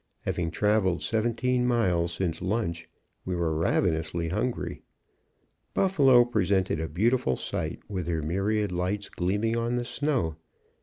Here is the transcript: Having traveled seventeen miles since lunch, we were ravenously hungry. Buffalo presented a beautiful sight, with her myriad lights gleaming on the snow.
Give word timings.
Having 0.21 0.49
traveled 0.49 1.03
seventeen 1.03 1.67
miles 1.67 2.11
since 2.13 2.41
lunch, 2.41 2.89
we 3.23 3.35
were 3.35 3.53
ravenously 3.55 4.29
hungry. 4.29 4.81
Buffalo 5.75 6.25
presented 6.25 6.79
a 6.79 6.87
beautiful 6.89 7.35
sight, 7.35 7.81
with 7.87 8.07
her 8.07 8.23
myriad 8.23 8.71
lights 8.71 9.09
gleaming 9.09 9.55
on 9.55 9.75
the 9.75 9.85
snow. 9.85 10.37